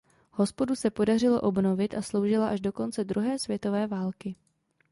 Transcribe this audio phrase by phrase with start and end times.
[0.31, 4.35] Hospodu se podařilo obnovit a sloužila až do konce druhé světové války.